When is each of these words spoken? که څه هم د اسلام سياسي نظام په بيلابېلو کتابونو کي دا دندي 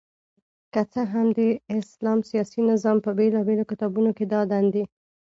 که 0.73 0.81
څه 0.91 1.01
هم 1.13 1.27
د 1.39 1.39
اسلام 1.77 2.19
سياسي 2.29 2.61
نظام 2.71 2.97
په 3.05 3.11
بيلابېلو 3.19 3.69
کتابونو 3.71 4.11
کي 4.17 4.25
دا 4.33 4.41
دندي 4.51 4.83